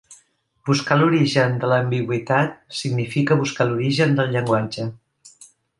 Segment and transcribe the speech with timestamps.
[0.69, 4.93] Buscar l'origen de l'ambigüitat significa buscar l'origen del llenguatge.